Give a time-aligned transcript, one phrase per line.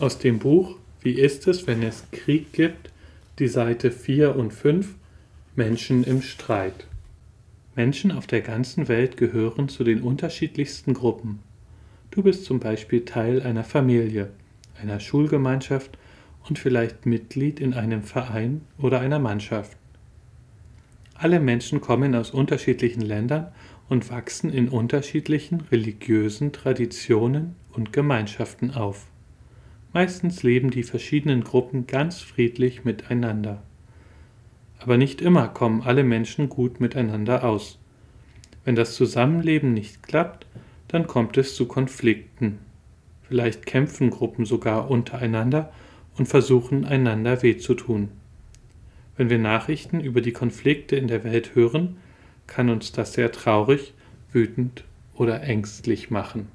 [0.00, 2.92] Aus dem Buch Wie ist es, wenn es Krieg gibt?
[3.40, 4.94] Die Seite 4 und 5
[5.56, 6.86] Menschen im Streit.
[7.74, 11.40] Menschen auf der ganzen Welt gehören zu den unterschiedlichsten Gruppen.
[12.12, 14.30] Du bist zum Beispiel Teil einer Familie,
[14.80, 15.98] einer Schulgemeinschaft
[16.48, 19.76] und vielleicht Mitglied in einem Verein oder einer Mannschaft.
[21.14, 23.48] Alle Menschen kommen aus unterschiedlichen Ländern
[23.88, 29.08] und wachsen in unterschiedlichen religiösen Traditionen und Gemeinschaften auf.
[29.92, 33.62] Meistens leben die verschiedenen Gruppen ganz friedlich miteinander.
[34.78, 37.78] Aber nicht immer kommen alle Menschen gut miteinander aus.
[38.64, 40.46] Wenn das Zusammenleben nicht klappt,
[40.88, 42.58] dann kommt es zu Konflikten.
[43.22, 45.72] Vielleicht kämpfen Gruppen sogar untereinander
[46.16, 48.10] und versuchen einander weh zu tun.
[49.16, 51.96] Wenn wir Nachrichten über die Konflikte in der Welt hören,
[52.46, 53.92] kann uns das sehr traurig,
[54.32, 54.84] wütend
[55.14, 56.48] oder ängstlich machen.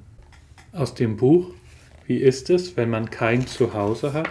[0.72, 1.52] Aus dem Buch
[2.06, 4.28] Wie ist es, wenn man kein Zuhause hat?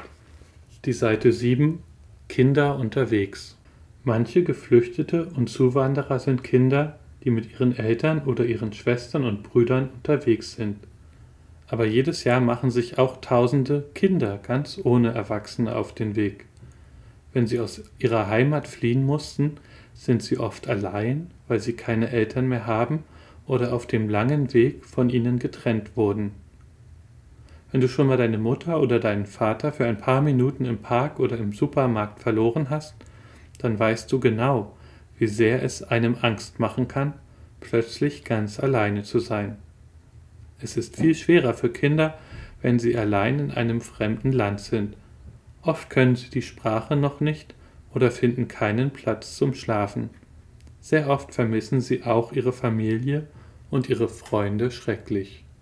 [0.85, 1.81] Die Seite 7
[2.29, 3.57] Kinder unterwegs.
[4.03, 9.89] Manche Geflüchtete und Zuwanderer sind Kinder, die mit ihren Eltern oder ihren Schwestern und Brüdern
[9.89, 10.77] unterwegs sind.
[11.65, 16.45] Aber jedes Jahr machen sich auch tausende Kinder ganz ohne Erwachsene auf den Weg.
[17.33, 19.57] Wenn sie aus ihrer Heimat fliehen mussten,
[19.95, 23.03] sind sie oft allein, weil sie keine Eltern mehr haben
[23.47, 26.42] oder auf dem langen Weg von ihnen getrennt wurden.
[27.73, 31.19] Wenn du schon mal deine Mutter oder deinen Vater für ein paar Minuten im Park
[31.19, 32.93] oder im Supermarkt verloren hast,
[33.57, 34.77] dann weißt du genau,
[35.17, 37.15] wie sehr es einem Angst machen kann,
[37.61, 39.57] plötzlich ganz alleine zu sein.
[40.61, 42.19] Es ist viel schwerer für Kinder,
[42.61, 44.95] wenn sie allein in einem fremden Land sind.
[45.63, 47.55] Oft können sie die Sprache noch nicht
[47.95, 50.11] oder finden keinen Platz zum Schlafen.
[50.79, 53.25] Sehr oft vermissen sie auch ihre Familie
[53.71, 55.42] und ihre Freunde schrecklich.